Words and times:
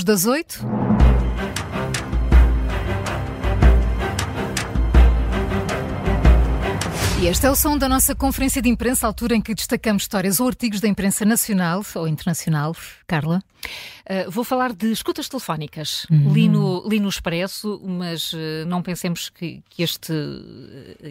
das 0.00 0.26
oito. 0.26 0.81
E 7.22 7.28
este 7.28 7.46
é 7.46 7.50
o 7.52 7.54
som 7.54 7.78
da 7.78 7.88
nossa 7.88 8.16
conferência 8.16 8.60
de 8.60 8.68
imprensa, 8.68 9.06
altura 9.06 9.36
em 9.36 9.40
que 9.40 9.54
destacamos 9.54 10.02
histórias 10.02 10.40
ou 10.40 10.48
artigos 10.48 10.80
da 10.80 10.88
imprensa 10.88 11.24
nacional 11.24 11.84
ou 11.94 12.08
internacional. 12.08 12.74
Carla? 13.06 13.40
Uh, 14.02 14.28
vou 14.28 14.42
falar 14.42 14.72
de 14.72 14.90
escutas 14.90 15.28
telefónicas. 15.28 16.04
Uhum. 16.10 16.32
Li, 16.32 16.48
no, 16.48 16.88
li 16.88 16.98
no 16.98 17.08
Expresso, 17.08 17.80
mas 17.84 18.32
uh, 18.32 18.66
não 18.66 18.82
pensemos 18.82 19.28
que, 19.30 19.62
que, 19.70 19.82
este, 19.82 20.12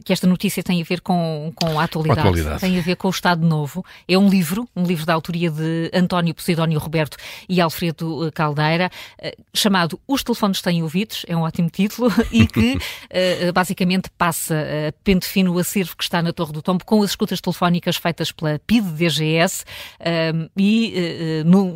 que 0.04 0.12
esta 0.12 0.28
notícia 0.28 0.62
tem 0.62 0.82
a 0.82 0.84
ver 0.84 1.00
com, 1.00 1.54
com 1.56 1.80
a 1.80 1.86
atualidade. 1.86 2.20
atualidade. 2.20 2.60
Tem 2.60 2.78
a 2.78 2.82
ver 2.82 2.98
com 2.98 3.08
o 3.08 3.12
Estado 3.12 3.46
Novo. 3.48 3.86
É 4.08 4.18
um 4.18 4.28
livro, 4.28 4.68
um 4.76 4.84
livro 4.84 5.06
da 5.06 5.14
autoria 5.14 5.50
de 5.50 5.90
António 5.94 6.36
Posidónio 6.36 6.80
Roberto 6.80 7.16
e 7.48 7.62
Alfredo 7.62 8.28
eh, 8.28 8.32
Caldeira, 8.32 8.92
uh, 9.24 9.44
chamado 9.54 9.98
Os 10.06 10.22
Telefones 10.22 10.62
Têm 10.62 10.84
Ouvidos, 10.84 11.26
é 11.28 11.36
um 11.36 11.42
ótimo 11.42 11.70
título, 11.70 12.12
e 12.32 12.46
que 12.46 12.78
basicamente 13.54 14.10
passa 14.18 14.56
a 14.90 14.92
pente 15.04 15.26
fino 15.26 15.54
o 15.54 15.60
acervo 15.60 15.96
que 16.02 16.06
está 16.06 16.22
na 16.22 16.34
Torre 16.34 16.52
do 16.52 16.62
Tombo 16.62 16.84
com 16.84 17.02
as 17.04 17.12
escutas 17.12 17.40
telefónicas 17.40 17.96
feitas 17.96 18.30
pela 18.32 18.60
PID-DGS 18.60 19.64
e 20.58 21.44
no 21.46 21.72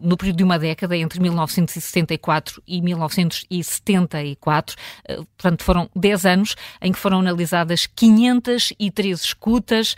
no 0.00 0.16
período 0.16 0.38
de 0.38 0.44
uma 0.44 0.58
década, 0.58 0.96
entre 0.96 1.20
1964 1.20 2.62
e 2.66 2.80
1974, 2.80 4.74
eh, 5.06 5.16
portanto 5.36 5.62
foram 5.62 5.90
10 5.94 6.24
anos 6.26 6.56
em 6.80 6.90
que 6.92 6.98
foram 6.98 7.20
analisadas 7.20 7.86
503 7.86 9.20
escutas. 9.20 9.94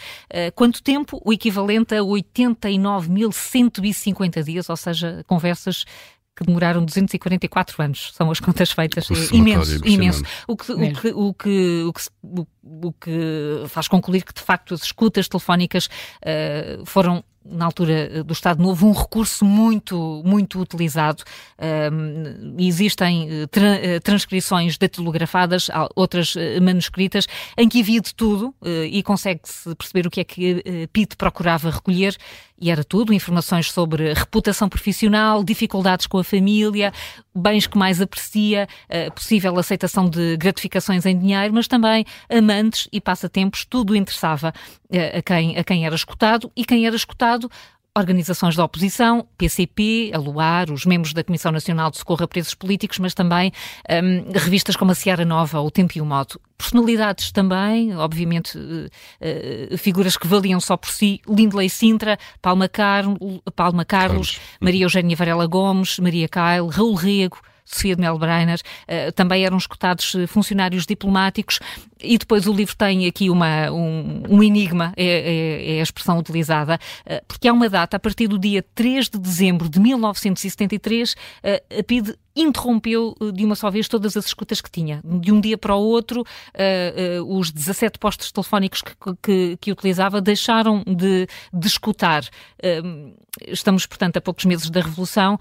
Quanto 0.55 0.83
tempo? 0.83 1.23
O 1.25 1.33
equivalente 1.33 1.95
a 1.95 2.01
89.150 2.01 4.43
dias, 4.43 4.69
ou 4.69 4.77
seja, 4.77 5.25
conversas 5.27 5.87
que 6.37 6.45
demoraram 6.45 6.85
244 6.85 7.83
anos, 7.83 8.13
são 8.15 8.31
as 8.31 8.41
contas 8.41 8.71
feitas, 8.71 9.11
é 9.11 9.37
imenso, 9.37 9.87
imenso. 9.87 10.23
O 10.47 10.57
que, 10.57 10.73
o, 10.73 10.77
que, 10.77 11.09
o, 11.09 11.35
que, 11.35 11.85
o, 11.85 11.93
que, 11.93 12.51
o, 12.63 12.93
que 12.93 13.69
faz 13.69 13.89
concluir 13.89 14.25
que, 14.25 14.33
de 14.33 14.41
facto, 14.41 14.73
as 14.75 14.83
escutas 14.83 15.29
telefónicas 15.29 15.87
uh, 15.87 16.85
foram 16.87 17.23
na 17.45 17.65
altura 17.65 17.93
eh, 17.93 18.23
do 18.23 18.33
Estado 18.33 18.63
Novo, 18.63 18.87
um 18.87 18.93
recurso 18.93 19.45
muito, 19.45 20.23
muito 20.25 20.61
utilizado. 20.61 21.23
Um, 21.59 22.57
existem 22.59 23.29
eh, 23.31 23.47
tra 23.47 23.77
eh, 23.77 24.01
transcrições 24.01 24.77
datilografadas, 24.77 25.69
outras 25.95 26.35
manuscritas, 26.63 27.27
em 27.57 27.69
que 27.69 27.81
havia 27.81 28.01
de 28.01 28.15
tudo 28.15 28.55
uh, 28.61 28.85
e 28.85 29.03
consegue-se 29.03 29.75
perceber 29.75 30.07
o 30.07 30.11
que 30.11 30.21
é 30.21 30.25
que 30.25 30.53
uh, 30.55 30.89
Pitt 30.93 31.17
procurava 31.17 31.71
recolher. 31.71 32.17
E 32.61 32.71
era 32.71 32.85
tudo, 32.85 33.13
informações 33.13 33.73
sobre 33.73 34.13
reputação 34.13 34.69
profissional, 34.69 35.43
dificuldades 35.43 36.07
com 36.07 36.19
a 36.19 36.25
família, 36.25 36.93
bens 37.35 37.67
que 37.67 37.79
mais 37.79 38.01
aprecia, 38.01 38.69
uh, 38.89 39.13
possível 39.13 39.59
aceitação 39.59 40.09
de 40.09 40.37
gratificações 40.37 41.07
em 41.07 41.19
dinheiro, 41.19 41.55
mas 41.55 41.67
também 41.67 42.05
amantes 42.29 42.89
e 42.93 43.01
passatempos, 43.01 43.65
tudo 43.65 43.97
interessava 43.97 44.53
a, 45.19 45.23
quem, 45.23 45.57
a 45.57 45.65
quem 45.65 45.87
era 45.87 45.95
escutado 45.95 46.51
e 46.55 46.65
quem 46.65 46.87
era 46.87 46.97
escutado 46.97 47.51
organizações 47.97 48.55
da 48.55 48.65
oposição, 48.65 49.27
PCP, 49.37 50.13
a 50.15 50.19
Luar, 50.19 50.71
os 50.71 50.87
membros 50.87 51.13
da 51.13 51.25
Comissão 51.25 51.51
Nacional 51.51 51.91
de 51.91 51.99
Socorro 51.99 52.25
a 52.25 52.29
Presos 52.29 52.55
Políticos, 52.55 52.99
mas 52.99 53.15
também 53.15 53.53
um, 53.89 54.33
revistas 54.33 54.77
como 54.77 54.93
a 54.93 54.95
Seara 54.95 55.25
Nova, 55.25 55.61
o 55.61 55.71
Tempo 55.71 55.93
e 55.97 56.01
o 56.01 56.07
Modo. 56.07 56.41
Personalidades 56.57 57.33
também, 57.33 57.97
obviamente, 57.97 58.57
uh, 58.57 58.87
uh, 59.73 59.79
figuras 59.79 60.17
que 60.17 60.27
valiam 60.27 60.61
só 60.61 60.77
por 60.77 60.91
si, 60.91 61.21
Lindley 61.29 61.69
Sintra, 61.69 62.19
Palma, 62.41 62.69
Car 62.69 63.05
Palma 63.57 63.85
Carlos, 63.85 64.11
Carlos, 64.11 64.41
Maria 64.61 64.85
Eugénia 64.85 65.17
Varela 65.17 65.47
Gomes, 65.47 65.99
Maria 65.99 66.29
Caio, 66.29 66.67
Raul 66.69 66.95
Rego, 66.95 67.39
Sofia 67.65 67.95
de 67.95 68.01
Melbreiner, 68.01 68.61
uh, 68.61 69.13
também 69.13 69.45
eram 69.45 69.57
escutados 69.57 70.17
funcionários 70.29 70.87
diplomáticos 70.87 71.61
e 72.03 72.19
depois 72.19 72.47
o 72.47 72.53
livro 72.53 72.75
tem 72.77 73.07
aqui 73.07 73.31
uma, 73.31 73.71
um, 73.71 74.23
um 74.29 74.43
enigma, 74.43 74.93
é, 74.97 75.05
é, 75.05 75.77
é, 75.77 75.81
a 75.81 75.83
expressão 75.83 76.19
utilizada, 76.19 76.79
uh, 77.07 77.25
porque 77.27 77.49
há 77.49 77.53
uma 77.53 77.69
data, 77.69 77.97
a 77.97 78.01
partir 78.01 78.29
do 78.29 78.39
dia 78.39 78.65
3 78.75 79.09
de 79.09 79.19
dezembro 79.19 79.69
de 79.69 79.79
1973, 79.79 81.13
uh, 81.13 81.17
a 81.79 81.83
PIDE 81.83 82.15
interrompeu 82.35 83.17
de 83.33 83.45
uma 83.45 83.55
só 83.55 83.71
vez 83.71 83.89
todas 83.89 84.17
as 84.17 84.27
escutas 84.27 84.61
que 84.61 84.71
tinha. 84.71 85.01
De 85.05 85.33
um 85.33 85.41
dia 85.41 85.59
para 85.59 85.75
o 85.75 85.81
outro, 85.81 86.21
uh, 86.23 87.23
uh, 87.23 87.39
os 87.39 87.51
17 87.51 87.99
postos 87.99 88.31
telefónicos 88.31 88.83
que, 88.83 88.95
que, 89.23 89.59
que 89.61 89.73
utilizava 89.73 90.21
deixaram 90.21 90.85
de, 90.87 91.27
de 91.53 91.67
escutar. 91.67 92.23
Uh, 92.63 93.15
estamos, 93.49 93.87
portanto, 93.87 94.17
a 94.17 94.21
poucos 94.21 94.45
meses 94.45 94.71
da 94.71 94.81
Revolução 94.81 95.39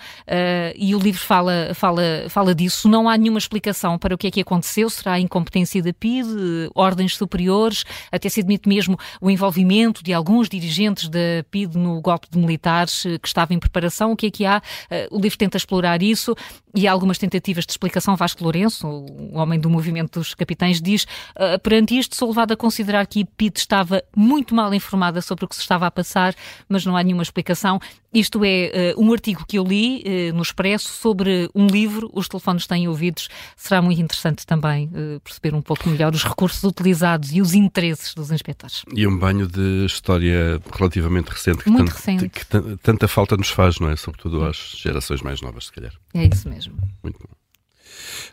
e 0.76 0.94
o 0.94 1.00
livro 1.00 1.20
fala, 1.20 1.72
fala, 1.74 2.02
fala 2.30 2.54
disso. 2.54 2.88
Não 2.88 3.10
há 3.10 3.18
nenhuma 3.18 3.40
explicação 3.40 3.98
para 3.98 4.14
o 4.14 4.18
que 4.18 4.28
é 4.28 4.32
que 4.32 4.42
aconteceu. 4.42 4.90
Será 4.90 5.14
a 5.14 5.20
incompetência 5.20 5.82
da 5.82 5.92
PID, 5.92 6.28
ordens 6.76 7.16
superiores, 7.16 7.84
até 8.12 8.30
se 8.30 8.42
admite 8.42 8.70
mesmo 8.70 8.98
o 9.20 9.30
envolvimento 9.30 10.04
de 10.04 10.14
alguns 10.14 10.48
dirigentes 10.48 11.10
da 11.10 11.44
PID 11.50 11.78
no 11.78 12.00
golpe 12.00 12.28
de 12.30 12.38
militares 12.38 13.04
que 13.22 13.28
estava 13.28 13.56
em 13.56 13.60
preparação. 13.60 14.12
O 14.12 14.16
que 14.16 14.28
é 14.28 14.32
que 14.32 14.46
há? 14.46 14.62
o 15.10 15.20
livro 15.20 15.38
tenta 15.38 15.58
explorar 15.58 16.04
isso 16.04 16.36
e 16.80 16.88
há 16.88 16.92
algumas 16.94 17.18
tentativas 17.18 17.66
de 17.66 17.74
explicação. 17.74 18.16
Vasco 18.16 18.42
Lourenço, 18.42 18.88
o 18.88 19.38
homem 19.38 19.60
do 19.60 19.70
movimento 19.70 20.20
dos 20.20 20.34
capitães, 20.34 20.82
diz: 20.82 21.04
uh, 21.36 21.60
perante 21.62 21.98
isto, 21.98 22.16
sou 22.16 22.30
levado 22.30 22.54
a 22.54 22.58
considerar 22.58 23.06
que 23.06 23.26
Pitt 23.26 23.60
estava 23.60 24.02
muito 24.16 24.56
mal 24.56 24.74
informada 24.74 25.22
sobre 25.22 25.44
o 25.44 25.48
que 25.48 25.56
se 25.56 25.62
estava 25.62 25.86
a 25.86 25.92
passar, 25.92 26.34
mas 26.70 26.86
não 26.86 26.96
há 26.96 27.04
nenhuma 27.04 27.24
explicação. 27.24 27.80
Isto 28.14 28.44
é 28.46 28.94
uh, 28.96 29.04
um 29.04 29.12
artigo 29.12 29.46
que 29.46 29.60
eu 29.60 29.64
li 29.64 30.04
uh, 30.32 30.34
no 30.34 30.42
Expresso 30.42 30.88
sobre 30.88 31.50
um 31.54 31.68
livro, 31.68 32.10
Os 32.14 32.30
Telefones 32.30 32.66
Têm 32.66 32.88
Ouvidos. 32.88 33.28
Será 33.58 33.82
muito 33.82 34.02
interessante 34.02 34.46
também 34.46 34.90
perceber 35.24 35.54
um 35.54 35.62
pouco 35.62 35.90
melhor 35.90 36.14
os 36.14 36.24
recursos 36.24 36.64
utilizados 36.64 37.34
e 37.34 37.42
os 37.42 37.54
interesses 37.54 38.14
dos 38.14 38.32
inspectores. 38.32 38.84
E 38.96 39.06
um 39.06 39.18
banho 39.18 39.48
de 39.48 39.86
história 39.86 40.62
relativamente 40.74 41.28
recente 41.30 41.64
que, 41.64 41.70
muito 41.70 41.90
recente. 41.90 42.30
que 42.30 42.46
tanta 42.82 43.08
falta 43.08 43.36
nos 43.36 43.50
faz, 43.50 43.80
não 43.80 43.90
é? 43.90 43.96
Sobretudo 43.96 44.46
às 44.46 44.74
gerações 44.78 45.22
mais 45.22 45.42
novas, 45.42 45.66
se 45.66 45.72
calhar. 45.74 45.94
É 46.14 46.24
isso 46.26 46.50
mesmo. 46.50 46.76
Muito 47.04 47.20
bom. 47.20 47.40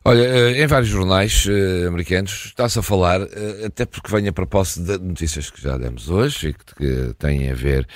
Olha, 0.05 0.23
eh, 0.23 0.63
em 0.63 0.67
vários 0.69 0.89
jornais 0.89 1.47
uh, 1.47 1.89
americanos 1.89 2.45
está-se 2.47 2.79
a 2.79 2.83
falar, 2.83 3.21
uh, 3.23 3.67
até 3.67 3.85
porque 3.85 4.09
vem 4.09 4.29
a 4.29 4.33
propósito 4.33 4.85
de 4.85 5.05
notícias 5.05 5.51
que 5.51 5.61
já 5.61 5.77
demos 5.77 6.09
hoje 6.09 6.51
e 6.51 6.53
que, 6.53 6.75
que 6.77 7.15
têm 7.19 7.51
a 7.51 7.55
ver 7.55 7.89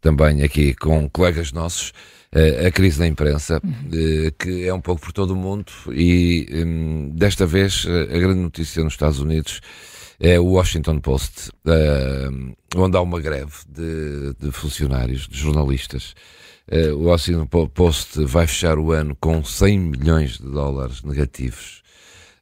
também 0.00 0.42
aqui 0.42 0.74
com 0.74 1.08
colegas 1.10 1.52
nossos, 1.52 1.92
a 2.64 2.70
crise 2.70 2.98
da 2.98 3.06
imprensa, 3.06 3.60
uhum. 3.64 4.30
que 4.38 4.66
é 4.66 4.72
um 4.72 4.80
pouco 4.80 5.00
por 5.00 5.12
todo 5.12 5.32
o 5.32 5.36
mundo 5.36 5.72
e 5.90 6.46
um, 6.52 7.10
desta 7.14 7.46
vez 7.46 7.84
a 7.86 8.18
grande 8.18 8.40
notícia 8.40 8.84
nos 8.84 8.92
Estados 8.92 9.18
Unidos 9.18 9.60
é 10.20 10.38
o 10.38 10.44
Washington 10.44 11.00
Post, 11.00 11.50
onde 12.76 12.96
há 12.96 13.00
uma 13.00 13.18
greve 13.18 13.52
de, 13.68 14.34
de 14.38 14.52
funcionários, 14.52 15.26
de 15.26 15.36
jornalistas, 15.38 16.14
Uh, 16.70 16.94
o 16.94 17.04
Washington 17.04 17.46
Post 17.46 18.24
vai 18.24 18.46
fechar 18.46 18.78
o 18.78 18.92
ano 18.92 19.16
com 19.18 19.42
100 19.42 19.78
milhões 19.78 20.38
de 20.38 20.44
dólares 20.44 21.02
negativos. 21.02 21.82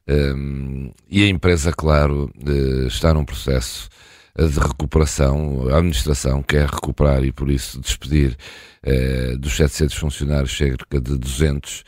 Um, 0.07 0.87
ehm, 0.87 0.91
e 1.09 1.23
a 1.23 1.27
empresa, 1.27 1.71
claro, 1.71 2.29
uh, 2.45 2.87
está 2.87 3.13
num 3.13 3.23
processo 3.23 3.89
de 4.37 4.59
recuperação. 4.59 5.69
A 5.69 5.77
administração 5.77 6.43
quer 6.43 6.67
recuperar 6.67 7.23
e, 7.23 7.31
por 7.31 7.49
isso, 7.49 7.79
despedir 7.79 8.37
uh, 8.85 9.37
dos 9.37 9.55
700 9.55 9.95
funcionários 9.95 10.55
cerca 10.55 10.99
de 10.99 11.17
200. 11.17 11.83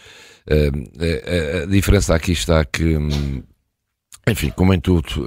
Ehm, 0.47 0.85
a, 0.97 1.63
a 1.63 1.65
diferença 1.65 2.15
aqui 2.15 2.31
está 2.31 2.63
que. 2.63 2.97
Um, 2.97 3.43
enfim, 4.29 4.51
como 4.55 4.73
em 4.73 4.79
tudo, 4.79 5.25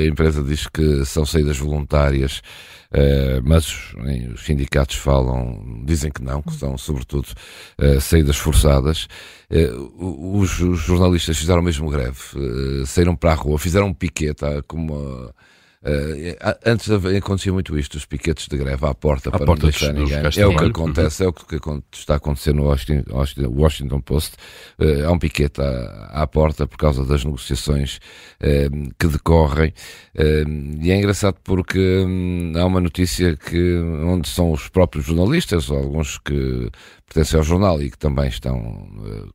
a 0.00 0.04
empresa 0.04 0.42
diz 0.42 0.66
que 0.66 1.04
são 1.04 1.24
saídas 1.24 1.58
voluntárias 1.58 2.42
Uh, 2.92 3.40
mas 3.42 3.94
os 4.34 4.44
sindicatos 4.44 4.96
falam, 4.96 5.82
dizem 5.86 6.12
que 6.12 6.22
não, 6.22 6.42
que 6.42 6.52
são 6.52 6.76
sobretudo 6.76 7.26
uh, 7.78 7.98
saídas 8.02 8.36
forçadas. 8.36 9.08
Os, 9.98 10.50
jornalistas 10.50 11.38
fizeram 11.38 11.62
mesmo 11.62 11.90
greve, 11.90 12.18
saíram 12.86 13.16
para 13.16 13.32
a 13.32 13.34
rua, 13.34 13.58
fizeram 13.58 13.88
um 13.88 13.94
piquete, 13.94 14.44
como 14.66 14.94
Uh, 14.94 15.34
antes 16.64 16.88
acontecia 16.90 17.52
muito 17.52 17.76
isto, 17.76 17.96
os 17.96 18.04
piquetes 18.04 18.46
de 18.46 18.56
greve 18.56 18.86
à 18.86 18.94
porta 18.94 19.30
à 19.30 19.32
para 19.32 19.46
porta 19.46 19.64
não 19.64 19.70
deixar 19.70 19.92
ninguém. 19.92 20.18
É 20.36 20.46
o 20.46 20.56
que 20.56 20.64
acontece, 20.64 21.24
é 21.24 21.28
o 21.28 21.32
que 21.32 21.58
está 21.92 22.16
acontecendo 22.16 22.56
no 22.56 22.64
Washington, 22.64 23.02
Washington 23.48 24.00
Post. 24.00 24.36
Uh, 24.78 25.06
há 25.06 25.12
um 25.12 25.18
piquete 25.18 25.60
à, 25.60 26.22
à, 26.22 26.26
porta 26.26 26.66
por 26.66 26.78
causa 26.78 27.04
das 27.04 27.24
negociações 27.24 27.98
uh, 28.40 28.94
que 28.98 29.08
decorrem. 29.08 29.72
e 30.80 30.90
é 30.90 30.96
engraçado 30.96 31.36
porque 31.42 31.78
um, 31.78 32.52
há 32.56 32.64
uma 32.64 32.80
notícia 32.80 33.36
que, 33.36 33.78
onde 34.04 34.28
são 34.28 34.52
os 34.52 34.68
próprios 34.68 35.06
jornalistas, 35.06 35.68
ou 35.68 35.78
alguns 35.78 36.18
que 36.18 36.70
pertencem 37.12 37.38
ao 37.38 37.44
jornal 37.44 37.82
e 37.82 37.90
que 37.90 37.98
também 37.98 38.28
estão 38.28 38.88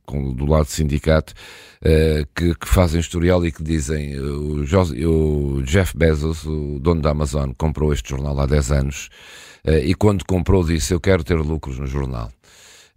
com, 0.04 0.32
do 0.34 0.46
lado 0.46 0.64
do 0.64 0.70
sindicato, 0.70 1.32
uh, 1.80 2.26
que, 2.34 2.54
que, 2.54 2.66
fazem 2.66 3.00
historial 3.00 3.44
e 3.46 3.52
que 3.52 3.62
dizem 3.62 4.18
uh, 4.18 4.64
o, 5.06 5.56
o, 5.56 5.62
Jeff 5.62 5.96
Bezos, 5.96 6.44
o 6.44 6.80
dono 6.80 7.00
da 7.00 7.10
Amazon, 7.10 7.52
comprou 7.56 7.92
este 7.92 8.10
jornal 8.10 8.38
há 8.40 8.46
10 8.46 8.72
anos 8.72 9.08
uh, 9.66 9.78
e 9.78 9.94
quando 9.94 10.24
comprou 10.24 10.64
disse 10.64 10.92
eu 10.92 11.00
quero 11.00 11.22
ter 11.22 11.36
lucros 11.36 11.78
no 11.78 11.86
jornal. 11.86 12.30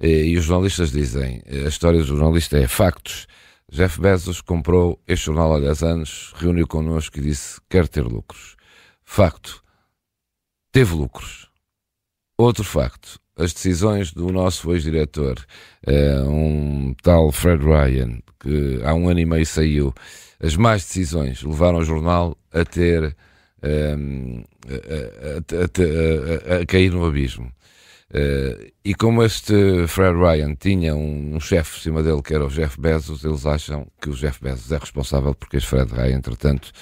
E 0.04 0.36
os 0.36 0.46
jornalistas 0.46 0.92
dizem: 0.92 1.44
a 1.48 1.68
história 1.68 2.00
do 2.00 2.06
jornalista 2.06 2.58
é 2.58 2.68
factos. 2.68 3.28
Jeff 3.72 4.02
Bezos 4.02 4.42
comprou 4.42 5.00
este 5.08 5.28
jornal 5.28 5.54
há 5.54 5.60
10 5.60 5.84
anos, 5.84 6.34
reuniu 6.38 6.68
connosco 6.68 7.20
e 7.20 7.22
disse: 7.22 7.62
quer 7.70 7.88
ter 7.88 8.02
lucros. 8.02 8.56
Facto. 9.04 9.62
Teve 10.72 10.96
lucros. 10.96 11.52
Outro 12.36 12.64
facto. 12.64 13.20
As 13.38 13.54
decisões 13.54 14.12
do 14.12 14.32
nosso 14.32 14.74
ex-diretor, 14.74 15.46
um 16.28 16.94
tal 17.02 17.32
Fred 17.32 17.64
Ryan, 17.64 18.20
que 18.40 18.82
há 18.84 18.94
um 18.94 19.08
ano 19.08 19.20
e 19.20 19.26
meio 19.26 19.46
saiu, 19.46 19.94
as 20.40 20.56
más 20.56 20.84
decisões 20.84 21.42
levaram 21.42 21.80
o 21.80 21.86
jornal 21.86 22.38
a 22.54 22.66
ter. 22.66 23.16
a, 23.64 23.68
a, 25.56 26.58
a, 26.58 26.62
a 26.62 26.66
cair 26.66 26.92
no 26.92 27.06
abismo. 27.06 27.52
Uh, 28.14 28.70
e 28.84 28.94
como 28.94 29.24
este 29.24 29.88
Fred 29.88 30.18
Ryan 30.18 30.54
tinha 30.56 30.94
um, 30.94 31.36
um 31.36 31.40
chefe 31.40 31.72
por 31.72 31.80
cima 31.80 32.04
dele 32.04 32.22
que 32.22 32.34
era 32.34 32.46
o 32.46 32.50
Jeff 32.50 32.80
Bezos, 32.80 33.24
eles 33.24 33.46
acham 33.46 33.88
que 34.02 34.10
o 34.10 34.14
Jeff 34.14 34.44
Bezos 34.44 34.70
é 34.70 34.78
responsável 34.78 35.34
porque 35.34 35.56
este 35.56 35.70
Fred 35.70 35.94
Ryan, 35.94 36.18
entretanto, 36.18 36.74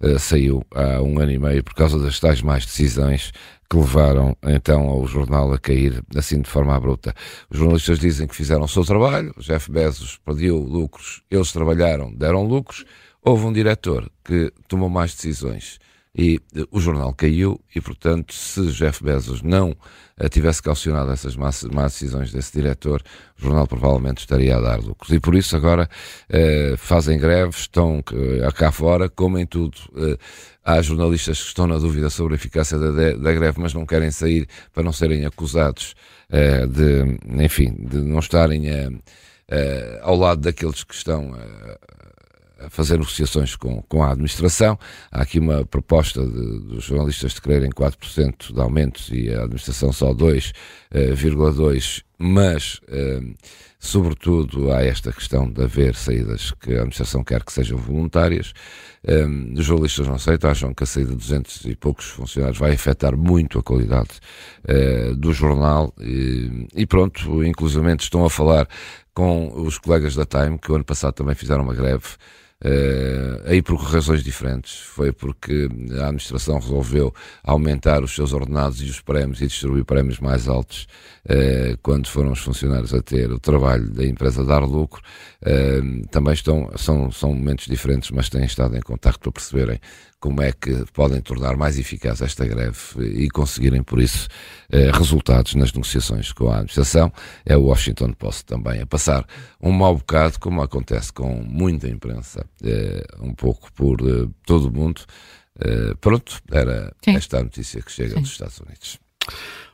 uh, 0.00 0.18
saiu 0.18 0.62
há 0.74 1.00
um 1.00 1.18
ano 1.18 1.32
e 1.32 1.38
meio 1.38 1.64
por 1.64 1.74
causa 1.74 1.98
das 1.98 2.20
tais 2.20 2.42
más 2.42 2.66
decisões 2.66 3.32
que 3.70 3.78
levaram 3.78 4.36
então 4.42 4.86
ao 4.88 5.06
jornal 5.06 5.54
a 5.54 5.58
cair 5.58 6.02
assim 6.14 6.42
de 6.42 6.50
forma 6.50 6.76
abrupta. 6.76 7.14
Os 7.48 7.58
jornalistas 7.58 7.98
dizem 7.98 8.26
que 8.26 8.36
fizeram 8.36 8.64
o 8.64 8.68
seu 8.68 8.84
trabalho, 8.84 9.32
o 9.38 9.40
Jeff 9.40 9.70
Bezos 9.72 10.18
perdeu 10.22 10.58
lucros, 10.58 11.22
eles 11.30 11.50
trabalharam, 11.50 12.12
deram 12.14 12.44
lucros, 12.44 12.84
houve 13.22 13.46
um 13.46 13.52
diretor 13.54 14.10
que 14.22 14.52
tomou 14.68 14.90
mais 14.90 15.14
decisões 15.14 15.78
e 16.16 16.40
o 16.70 16.80
jornal 16.80 17.12
caiu 17.12 17.60
e, 17.74 17.80
portanto, 17.80 18.32
se 18.32 18.66
Jeff 18.70 19.02
Bezos 19.02 19.42
não 19.42 19.76
eh, 20.16 20.28
tivesse 20.28 20.62
calcionado 20.62 21.10
essas 21.10 21.34
más, 21.34 21.64
más 21.64 21.92
decisões 21.92 22.30
desse 22.30 22.52
diretor, 22.52 23.02
o 23.36 23.42
jornal 23.42 23.66
provavelmente 23.66 24.18
estaria 24.18 24.56
a 24.56 24.60
dar 24.60 24.80
lucros. 24.80 25.10
E 25.10 25.18
por 25.18 25.34
isso 25.34 25.56
agora 25.56 25.88
eh, 26.28 26.74
fazem 26.78 27.18
greve, 27.18 27.50
estão 27.50 28.02
eh, 28.12 28.48
cá 28.52 28.70
fora, 28.70 29.08
como 29.08 29.38
em 29.38 29.46
tudo. 29.46 29.76
Eh, 29.96 30.16
há 30.64 30.80
jornalistas 30.80 31.40
que 31.40 31.48
estão 31.48 31.66
na 31.66 31.78
dúvida 31.78 32.08
sobre 32.10 32.34
a 32.34 32.36
eficácia 32.36 32.78
da, 32.78 32.90
da 32.90 33.32
greve, 33.32 33.60
mas 33.60 33.74
não 33.74 33.84
querem 33.84 34.12
sair 34.12 34.46
para 34.72 34.84
não 34.84 34.92
serem 34.92 35.26
acusados 35.26 35.96
eh, 36.30 36.64
de, 36.68 37.18
enfim, 37.42 37.74
de 37.76 37.96
não 37.96 38.20
estarem 38.20 38.68
eh, 38.68 40.00
ao 40.00 40.14
lado 40.14 40.42
daqueles 40.42 40.84
que 40.84 40.94
estão 40.94 41.34
a 42.60 42.70
fazer 42.70 42.98
negociações 42.98 43.56
com, 43.56 43.82
com 43.82 44.02
a 44.02 44.12
administração. 44.12 44.78
Há 45.10 45.22
aqui 45.22 45.38
uma 45.38 45.64
proposta 45.64 46.24
de, 46.24 46.60
dos 46.60 46.84
jornalistas 46.84 47.34
de 47.34 47.40
quererem 47.40 47.70
4% 47.70 48.52
de 48.52 48.60
aumentos 48.60 49.10
e 49.10 49.32
a 49.32 49.42
administração 49.42 49.92
só 49.92 50.14
2,2%, 50.14 52.04
mas, 52.18 52.80
eh, 52.88 53.20
sobretudo, 53.78 54.72
há 54.72 54.82
esta 54.82 55.12
questão 55.12 55.50
de 55.50 55.62
haver 55.62 55.94
saídas 55.94 56.52
que 56.52 56.70
a 56.70 56.78
administração 56.78 57.24
quer 57.24 57.44
que 57.44 57.52
sejam 57.52 57.76
voluntárias. 57.76 58.52
Eh, 59.02 59.26
os 59.56 59.64
jornalistas 59.64 60.06
não 60.06 60.14
aceitam, 60.14 60.50
acham 60.50 60.72
que 60.72 60.84
a 60.84 60.86
saída 60.86 61.10
de 61.10 61.16
200 61.16 61.64
e 61.66 61.76
poucos 61.76 62.06
funcionários 62.06 62.58
vai 62.58 62.72
afetar 62.72 63.16
muito 63.16 63.58
a 63.58 63.62
qualidade 63.62 64.10
eh, 64.66 65.12
do 65.14 65.32
jornal 65.32 65.92
e, 66.00 66.66
e 66.74 66.86
pronto, 66.86 67.44
inclusivamente 67.44 68.04
estão 68.04 68.24
a 68.24 68.30
falar 68.30 68.68
com 69.12 69.52
os 69.62 69.78
colegas 69.78 70.14
da 70.14 70.24
Time, 70.24 70.58
que 70.58 70.70
o 70.72 70.74
ano 70.74 70.84
passado 70.84 71.14
também 71.14 71.34
fizeram 71.34 71.62
uma 71.62 71.74
greve 71.74 72.06
Uh, 72.64 73.42
aí 73.44 73.60
por 73.60 73.76
razões 73.76 74.24
diferentes. 74.24 74.78
Foi 74.78 75.12
porque 75.12 75.68
a 76.00 76.04
administração 76.04 76.58
resolveu 76.58 77.14
aumentar 77.42 78.02
os 78.02 78.14
seus 78.14 78.32
ordenados 78.32 78.80
e 78.80 78.86
os 78.86 79.02
prémios 79.02 79.42
e 79.42 79.46
distribuir 79.46 79.84
prémios 79.84 80.18
mais 80.18 80.48
altos 80.48 80.88
uh, 81.26 81.76
quando 81.82 82.08
foram 82.08 82.32
os 82.32 82.38
funcionários 82.38 82.94
a 82.94 83.02
ter 83.02 83.30
o 83.30 83.38
trabalho 83.38 83.90
da 83.90 84.06
empresa 84.06 84.42
dar 84.42 84.64
lucro. 84.64 85.02
Uh, 85.42 86.06
também 86.08 86.32
estão, 86.32 86.70
são, 86.76 87.12
são 87.12 87.34
momentos 87.34 87.66
diferentes, 87.66 88.10
mas 88.10 88.30
têm 88.30 88.46
estado 88.46 88.74
em 88.74 88.80
contato 88.80 89.20
para 89.20 89.32
perceberem 89.32 89.78
como 90.24 90.40
é 90.40 90.52
que 90.52 90.86
podem 90.94 91.20
tornar 91.20 91.54
mais 91.54 91.78
eficaz 91.78 92.22
esta 92.22 92.46
greve 92.46 92.80
e 92.98 93.28
conseguirem, 93.28 93.82
por 93.82 94.00
isso, 94.00 94.26
eh, 94.70 94.90
resultados 94.90 95.54
nas 95.54 95.70
negociações 95.70 96.32
com 96.32 96.48
a 96.48 96.54
administração. 96.54 97.12
É 97.44 97.54
o 97.54 97.64
Washington 97.64 98.10
Post 98.14 98.46
também 98.46 98.80
a 98.80 98.86
passar 98.86 99.26
um 99.60 99.70
mau 99.70 99.94
bocado, 99.94 100.40
como 100.40 100.62
acontece 100.62 101.12
com 101.12 101.42
muita 101.46 101.90
imprensa, 101.90 102.46
eh, 102.64 103.04
um 103.20 103.34
pouco 103.34 103.70
por 103.74 104.00
eh, 104.00 104.26
todo 104.46 104.68
o 104.68 104.72
mundo. 104.72 105.02
Pronto, 106.00 106.40
era 106.50 106.92
Sim. 107.04 107.16
esta 107.16 107.38
a 107.38 107.42
notícia 107.44 107.80
que 107.82 107.92
chega 107.92 108.14
Sim. 108.14 108.22
dos 108.22 108.30
Estados 108.30 108.58
Unidos. 108.58 109.03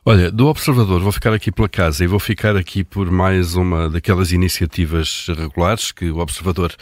Olha, 0.03 0.31
do 0.31 0.47
Observador 0.47 0.99
vou 0.99 1.11
ficar 1.11 1.31
aqui 1.31 1.51
pela 1.51 1.69
casa 1.69 2.03
e 2.03 2.07
vou 2.07 2.17
ficar 2.17 2.55
aqui 2.57 2.83
por 2.83 3.11
mais 3.11 3.53
uma 3.53 3.87
daquelas 3.87 4.31
iniciativas 4.31 5.27
regulares 5.27 5.91
que 5.91 6.09
o 6.09 6.17
Observador 6.17 6.75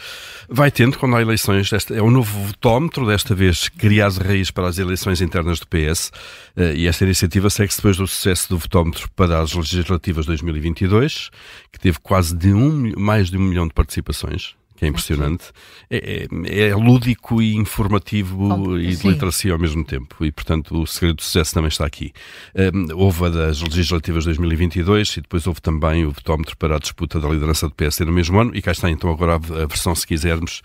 vai 0.48 0.70
tendo 0.70 0.96
quando 0.96 1.16
há 1.16 1.20
eleições. 1.20 1.70
Este 1.70 1.92
é 1.92 2.02
um 2.02 2.10
novo 2.10 2.46
votómetro, 2.46 3.06
desta 3.06 3.34
vez 3.34 3.68
criado 3.68 4.14
de 4.14 4.26
raiz 4.26 4.50
para 4.50 4.68
as 4.68 4.78
eleições 4.78 5.20
internas 5.20 5.60
do 5.60 5.66
PS. 5.66 6.10
Eh, 6.56 6.76
e 6.76 6.86
esta 6.86 7.04
iniciativa 7.04 7.50
segue-se 7.50 7.76
depois 7.76 7.98
do 7.98 8.06
sucesso 8.06 8.48
do 8.48 8.56
votómetro 8.56 9.10
para 9.14 9.38
as 9.38 9.52
legislativas 9.52 10.24
2022, 10.24 11.28
que 11.70 11.78
teve 11.78 11.98
quase 11.98 12.34
de 12.34 12.54
um, 12.54 12.90
mais 12.96 13.28
de 13.28 13.36
um 13.36 13.42
milhão 13.42 13.68
de 13.68 13.74
participações 13.74 14.54
que 14.80 14.86
é 14.86 14.88
impressionante. 14.88 15.44
É, 15.90 16.26
é, 16.46 16.68
é, 16.68 16.74
lúdico 16.74 17.42
e 17.42 17.54
informativo 17.54 18.78
e 18.78 18.96
de 18.96 19.06
literacia 19.06 19.52
ao 19.52 19.58
mesmo 19.58 19.84
tempo. 19.84 20.24
E, 20.24 20.32
portanto, 20.32 20.80
o 20.80 20.86
segredo 20.86 21.16
do 21.16 21.22
sucesso 21.22 21.52
também 21.52 21.68
está 21.68 21.84
aqui. 21.84 22.14
Um, 22.54 22.96
houve 22.96 23.26
a 23.26 23.28
das 23.28 23.60
legislativas 23.60 24.24
2022 24.24 25.18
e 25.18 25.20
depois 25.20 25.46
houve 25.46 25.60
também 25.60 26.06
o 26.06 26.12
votómetro 26.12 26.56
para 26.56 26.76
a 26.76 26.78
disputa 26.78 27.20
da 27.20 27.28
liderança 27.28 27.68
do 27.68 27.74
PSD 27.74 28.06
no 28.06 28.12
mesmo 28.12 28.40
ano. 28.40 28.52
E 28.54 28.62
cá 28.62 28.72
está 28.72 28.88
então 28.90 29.10
agora 29.10 29.34
a 29.34 29.66
versão, 29.66 29.94
se 29.94 30.06
quisermos, 30.06 30.62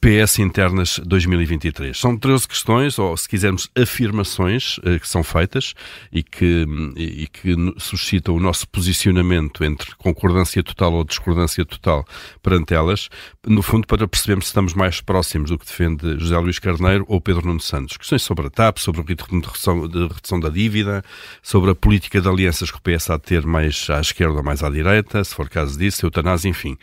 PS 0.00 0.40
Internas 0.40 0.98
2023. 1.04 1.96
São 1.96 2.16
13 2.16 2.48
questões, 2.48 2.98
ou 2.98 3.16
se 3.16 3.28
quisermos, 3.28 3.70
afirmações 3.76 4.78
uh, 4.78 4.98
que 4.98 5.06
são 5.06 5.22
feitas 5.22 5.74
e 6.10 6.24
que, 6.24 6.66
e 6.96 7.28
que 7.28 7.54
suscitam 7.78 8.34
o 8.34 8.40
nosso 8.40 8.66
posicionamento 8.68 9.62
entre 9.62 9.94
concordância 9.94 10.64
total 10.64 10.94
ou 10.94 11.04
discordância 11.04 11.64
total 11.64 12.04
perante 12.42 12.74
elas 12.74 13.08
no 13.52 13.62
fundo, 13.62 13.86
para 13.86 14.08
percebermos 14.08 14.46
se 14.46 14.50
estamos 14.50 14.72
mais 14.72 15.00
próximos 15.00 15.50
do 15.50 15.58
que 15.58 15.66
defende 15.66 16.18
José 16.18 16.38
Luís 16.38 16.58
Carneiro 16.58 17.04
ou 17.06 17.20
Pedro 17.20 17.46
Nuno 17.46 17.60
Santos. 17.60 17.96
Questões 17.96 18.22
sobre 18.22 18.46
a 18.46 18.50
TAP, 18.50 18.78
sobre 18.78 19.00
o 19.00 19.04
ritmo 19.04 19.40
de 19.40 19.46
redução, 19.46 19.86
de 19.86 20.06
redução 20.06 20.40
da 20.40 20.48
dívida, 20.48 21.04
sobre 21.42 21.70
a 21.70 21.74
política 21.74 22.20
de 22.20 22.28
alianças 22.28 22.70
que 22.70 22.78
o 22.78 22.80
PS 22.80 23.10
há 23.10 23.16
de 23.16 23.22
ter 23.22 23.46
mais 23.46 23.88
à 23.90 24.00
esquerda 24.00 24.38
ou 24.38 24.42
mais 24.42 24.62
à 24.62 24.70
direita, 24.70 25.22
se 25.22 25.34
for 25.34 25.48
caso 25.48 25.78
disso, 25.78 26.06
eutanásia, 26.06 26.48
enfim. 26.48 26.78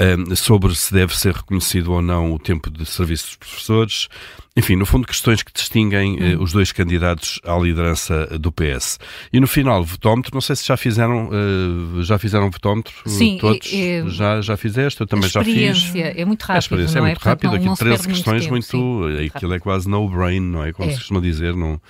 Um, 0.00 0.34
sobre 0.36 0.74
se 0.74 0.94
deve 0.94 1.16
ser 1.16 1.34
reconhecido 1.34 1.92
ou 1.92 2.00
não 2.00 2.32
o 2.32 2.38
tempo 2.38 2.70
de 2.70 2.86
serviço 2.86 3.26
dos 3.26 3.36
professores, 3.36 4.08
enfim, 4.54 4.76
no 4.76 4.84
fundo, 4.84 5.06
questões 5.06 5.42
que 5.42 5.52
distinguem 5.52 6.18
eh, 6.20 6.36
hum. 6.36 6.42
os 6.42 6.52
dois 6.52 6.72
candidatos 6.72 7.40
à 7.44 7.56
liderança 7.58 8.26
do 8.38 8.52
PS. 8.52 8.98
E 9.32 9.40
no 9.40 9.46
final, 9.46 9.82
votómetro, 9.82 10.30
não 10.34 10.42
sei 10.42 10.56
se 10.56 10.66
já 10.66 10.76
fizeram, 10.76 11.30
uh, 11.30 12.02
já 12.02 12.18
fizeram 12.18 12.50
votómetro 12.50 12.92
Sim, 13.06 13.38
todos. 13.40 13.70
É, 13.72 14.04
já, 14.08 14.40
já 14.42 14.56
fizeste, 14.56 15.00
eu 15.00 15.06
também 15.06 15.30
já 15.30 15.42
fiz. 15.42 15.94
É 15.94 16.24
muito 16.24 16.42
rápido. 16.42 16.56
A 16.56 16.58
experiência 16.58 16.98
é, 16.98 17.00
é 17.00 17.02
muito 17.02 17.18
rápida, 17.18 17.56
aqui 17.56 17.76
13 17.78 18.08
questões 18.08 18.46
muito. 18.46 18.76
muito 18.76 19.32
aquilo 19.34 19.54
é 19.54 19.58
quase 19.58 19.88
no-brain, 19.88 20.40
não 20.40 20.64
é? 20.64 20.72
Como 20.72 20.88
é. 20.88 20.92
se 20.92 20.98
costuma 20.98 21.20
dizer, 21.20 21.54
não, 21.56 21.80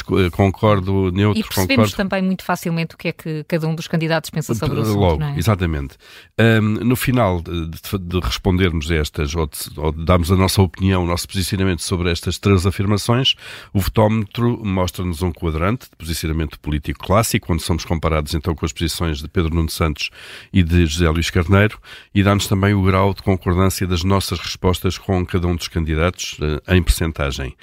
eh, 0.00 0.30
concordo, 0.30 1.10
neutro, 1.10 1.40
E 1.40 1.42
percebemos 1.42 1.92
concordo. 1.92 1.96
também 1.96 2.22
muito 2.22 2.44
facilmente 2.44 2.94
o 2.94 2.98
que 2.98 3.08
é 3.08 3.12
que 3.12 3.44
cada 3.44 3.66
um 3.66 3.74
dos 3.74 3.88
candidatos 3.88 4.30
pensa 4.30 4.54
sobre 4.54 4.78
o 4.78 4.82
assunto, 4.82 4.98
Logo, 4.98 5.22
é? 5.22 5.38
exatamente. 5.38 5.96
Um, 6.38 6.60
no 6.60 6.96
final 6.96 7.40
de, 7.40 7.68
de, 7.68 7.98
de, 8.00 8.20
respondermos 8.20 8.90
a 8.90 8.96
estas, 8.96 9.34
ou 9.34 9.46
de, 9.46 9.58
ou 9.76 9.92
de 9.92 10.04
darmos 10.04 10.30
a 10.30 10.36
nossa 10.36 10.60
opinião, 10.60 11.04
o 11.04 11.06
nosso 11.06 11.26
posicionamento 11.26 11.82
sobre 11.82 12.05
estas 12.06 12.38
três 12.38 12.66
afirmações, 12.66 13.34
o 13.72 13.80
votómetro 13.80 14.60
mostra-nos 14.64 15.22
um 15.22 15.32
quadrante 15.32 15.90
de 15.90 15.96
posicionamento 15.96 16.58
político 16.58 17.04
clássico, 17.04 17.52
onde 17.52 17.62
somos 17.62 17.84
comparados 17.84 18.34
então 18.34 18.54
com 18.54 18.64
as 18.64 18.72
posições 18.72 19.18
de 19.18 19.28
Pedro 19.28 19.54
Nuno 19.54 19.70
Santos 19.70 20.10
e 20.52 20.62
de 20.62 20.86
José 20.86 21.08
Luís 21.08 21.30
Carneiro, 21.30 21.78
e 22.14 22.22
dá-nos 22.22 22.46
também 22.46 22.74
o 22.74 22.82
grau 22.82 23.12
de 23.12 23.22
concordância 23.22 23.86
das 23.86 24.02
nossas 24.02 24.38
respostas 24.38 24.98
com 24.98 25.24
cada 25.26 25.46
um 25.46 25.56
dos 25.56 25.68
candidatos 25.68 26.38
uh, 26.38 26.72
em 26.72 26.82
percentagem. 26.82 27.54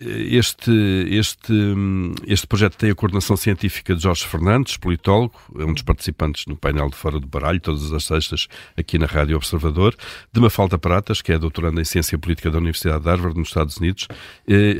Este, 0.00 0.70
este 1.10 1.44
este, 1.44 1.74
este 2.26 2.46
projeto 2.46 2.76
tem 2.76 2.90
a 2.90 2.94
coordenação 2.94 3.36
científica 3.36 3.94
de 3.94 4.02
Jorge 4.02 4.24
Fernandes, 4.24 4.76
politólogo, 4.76 5.34
é 5.58 5.64
um 5.64 5.72
dos 5.72 5.82
participantes 5.82 6.46
no 6.46 6.56
painel 6.56 6.88
de 6.88 6.96
Fora 6.96 7.20
do 7.20 7.26
Baralho, 7.26 7.60
todas 7.60 7.92
as 7.92 8.04
sextas, 8.04 8.48
aqui 8.76 8.98
na 8.98 9.06
Rádio 9.06 9.36
Observador, 9.36 9.94
de 10.32 10.40
Mafalda 10.40 10.78
Pratas, 10.78 11.20
que 11.20 11.32
é 11.32 11.38
doutoranda 11.38 11.80
em 11.80 11.84
Ciência 11.84 12.18
Política 12.18 12.50
da 12.50 12.58
Universidade 12.58 13.02
de 13.02 13.08
Harvard, 13.08 13.33
Harvard 13.34 13.38
nos 13.38 13.48
Estados 13.48 13.76
Unidos. 13.76 14.08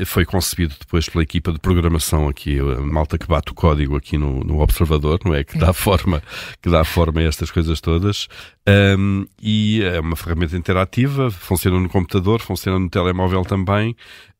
Foi 0.05 0.25
concebido 0.25 0.75
depois 0.79 1.09
pela 1.09 1.23
equipa 1.23 1.51
de 1.51 1.59
programação 1.59 2.27
aqui, 2.27 2.59
a 2.59 2.81
malta 2.81 3.17
que 3.17 3.27
bate 3.27 3.51
o 3.51 3.55
código 3.55 3.95
aqui 3.95 4.17
no, 4.17 4.39
no 4.43 4.61
Observador, 4.61 5.19
não 5.25 5.33
é? 5.35 5.43
Que 5.43 5.57
dá 5.57 5.73
forma, 5.73 6.23
que 6.61 6.69
dá 6.69 6.83
forma 6.83 7.19
a 7.19 7.23
estas 7.23 7.51
coisas 7.51 7.81
todas. 7.81 8.27
Um, 8.67 9.27
e 9.41 9.83
é 9.83 9.99
uma 9.99 10.15
ferramenta 10.15 10.57
interativa, 10.57 11.29
funciona 11.29 11.79
no 11.79 11.89
computador, 11.89 12.41
funciona 12.41 12.79
no 12.79 12.89
telemóvel 12.89 13.43
também. 13.43 13.95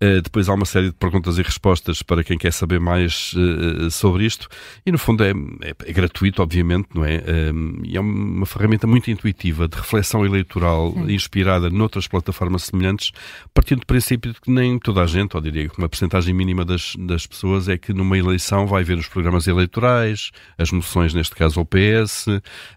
Uh, 0.05 0.21
depois 0.21 0.47
há 0.47 0.53
uma 0.53 0.65
série 0.65 0.88
de 0.88 0.93
perguntas 0.93 1.39
e 1.39 1.41
respostas 1.41 2.03
para 2.03 2.24
quem 2.24 2.38
quer 2.38 2.53
saber 2.53 2.79
mais 2.79 3.33
uh, 3.33 3.89
sobre 3.89 4.25
isto. 4.25 4.47
E 4.85 4.91
no 4.91 5.00
fundo 5.00 5.24
é, 5.24 5.31
é, 5.31 5.74
é 5.85 5.93
gratuito, 5.93 6.43
obviamente, 6.43 6.89
não 6.93 7.03
é? 7.03 7.24
Um, 7.51 7.81
e 7.83 7.97
é 7.97 8.00
uma 8.00 8.45
ferramenta 8.45 8.85
muito 8.85 9.09
intuitiva 9.09 9.67
de 9.67 9.75
reflexão 9.75 10.24
eleitoral 10.24 10.93
Sim. 10.93 11.12
inspirada 11.12 11.69
noutras 11.69 12.07
plataformas 12.07 12.63
semelhantes, 12.63 13.12
partindo 13.53 13.79
do 13.79 13.85
princípio 13.85 14.31
de 14.33 14.39
que 14.39 14.51
nem 14.51 14.77
toda 14.77 15.01
a 15.01 15.07
gente, 15.07 15.35
ou 15.35 15.41
diria 15.41 15.67
que 15.67 15.77
uma 15.77 15.89
porcentagem 15.89 16.33
mínima 16.35 16.63
das, 16.63 16.95
das 17.00 17.25
pessoas, 17.25 17.67
é 17.67 17.77
que 17.77 17.91
numa 17.93 18.17
eleição 18.17 18.67
vai 18.67 18.83
ver 18.83 18.97
os 18.97 19.07
programas 19.07 19.47
eleitorais, 19.47 20.31
as 20.57 20.71
moções, 20.71 21.13
neste 21.13 21.35
caso 21.35 21.59
ao 21.59 21.65
PS, 21.65 22.27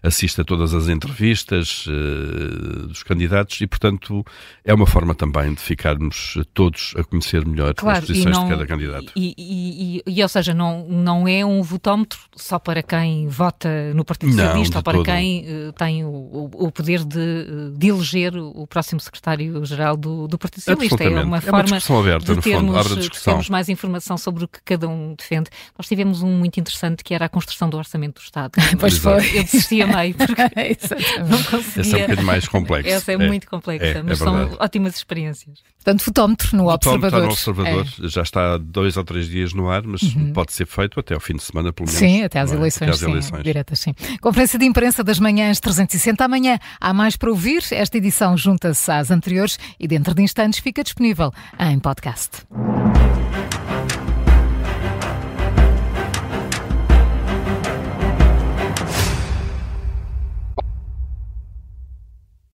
assiste 0.01 0.41
a 0.41 0.43
todas 0.43 0.73
as 0.73 0.87
entrevistas 0.87 1.85
uh, 1.85 2.87
dos 2.87 3.03
candidatos 3.03 3.61
e, 3.61 3.67
portanto, 3.67 4.25
é 4.65 4.73
uma 4.73 4.87
forma 4.87 5.13
também 5.13 5.53
de 5.53 5.61
ficarmos 5.61 6.37
todos 6.53 6.93
a 6.97 7.03
conhecer 7.03 7.18
melhor 7.45 7.73
claro, 7.73 7.99
as 7.99 8.05
posições 8.05 8.35
não, 8.35 8.43
de 8.45 8.49
cada 8.49 8.67
candidato. 8.67 9.11
E, 9.15 9.33
e, 9.37 10.03
e, 10.05 10.23
ou 10.23 10.29
seja, 10.29 10.53
não, 10.53 10.85
não 10.87 11.27
é 11.27 11.45
um 11.45 11.61
votómetro 11.61 12.19
só 12.35 12.59
para 12.59 12.81
quem 12.83 13.27
vota 13.27 13.93
no 13.93 14.03
Partido 14.03 14.31
Socialista 14.31 14.77
ou 14.77 14.83
para 14.83 14.97
todo. 14.97 15.05
quem 15.05 15.45
uh, 15.45 15.73
tem 15.73 16.03
o, 16.03 16.49
o, 16.53 16.71
poder 16.71 17.03
de, 17.03 17.71
de, 17.75 17.87
eleger 17.87 18.35
o 18.35 18.65
próximo 18.67 18.99
secretário-geral 18.99 19.97
do, 19.97 20.27
do 20.27 20.37
Partido 20.37 20.61
Socialista. 20.61 21.03
É 21.03 21.09
uma 21.09 21.41
forma 21.41 21.77
é 21.77 21.91
uma 21.91 21.99
aberta, 21.99 22.35
de, 22.35 22.41
termos, 22.41 22.87
fundo, 22.87 23.01
de 23.01 23.23
termos 23.23 23.49
mais 23.49 23.69
informação 23.69 24.17
sobre 24.17 24.45
o 24.45 24.47
que 24.47 24.59
cada 24.63 24.87
um 24.87 25.15
defende. 25.15 25.49
Nós 25.77 25.87
tivemos 25.87 26.21
um 26.21 26.31
muito 26.31 26.59
interessante 26.59 27.03
que 27.03 27.13
era 27.13 27.25
a 27.25 27.29
construção 27.29 27.69
do 27.69 27.77
orçamento 27.77 28.21
do 28.21 28.23
Estado. 28.23 28.51
pois 28.79 28.97
foi. 28.97 29.37
Eu 29.37 29.43
desistia 29.43 29.87
meio, 29.87 30.15
porque 30.15 30.41
não 31.27 31.43
conseguia. 31.43 31.81
Essa 31.81 31.97
é 31.97 31.97
um 31.97 32.01
bocadinho 32.01 32.27
mais 32.27 32.47
complexa. 32.47 32.89
Essa 32.89 33.11
é, 33.11 33.15
é 33.15 33.17
muito 33.17 33.47
complexa, 33.49 33.85
é, 33.85 34.03
mas 34.03 34.21
é 34.21 34.23
são 34.23 34.57
ótimas 34.59 34.95
experiências. 34.95 35.59
Portanto, 35.77 36.03
fotómetro 36.03 36.57
no 36.57 36.69
Observador. 37.07 37.27
no 37.27 37.33
Observador, 37.33 37.87
é. 38.03 38.07
já 38.07 38.21
está 38.21 38.57
dois 38.57 38.97
ou 38.97 39.03
três 39.03 39.27
dias 39.27 39.53
no 39.53 39.69
ar, 39.69 39.83
mas 39.83 40.01
uhum. 40.01 40.33
pode 40.33 40.53
ser 40.53 40.65
feito 40.65 40.99
até 40.99 41.13
ao 41.13 41.19
fim 41.19 41.35
de 41.35 41.43
semana, 41.43 41.71
pelo 41.71 41.87
menos. 41.87 41.99
Sim, 41.99 42.23
até 42.23 42.39
às, 42.39 42.51
eleições, 42.51 42.83
até 42.83 42.91
às 42.91 42.99
sim, 42.99 43.11
eleições. 43.11 43.43
Diretas, 43.43 43.79
sim. 43.79 43.93
Conferência 44.21 44.59
de 44.59 44.65
imprensa 44.65 45.03
das 45.03 45.19
manhãs 45.19 45.59
360. 45.59 46.23
Amanhã 46.23 46.59
há 46.79 46.93
mais 46.93 47.15
para 47.15 47.29
ouvir. 47.29 47.63
Esta 47.71 47.97
edição 47.97 48.37
junta-se 48.37 48.91
às 48.91 49.11
anteriores 49.11 49.57
e 49.79 49.87
dentro 49.87 50.13
de 50.13 50.21
instantes 50.21 50.59
fica 50.59 50.83
disponível 50.83 51.31
em 51.59 51.79
podcast. 51.79 52.29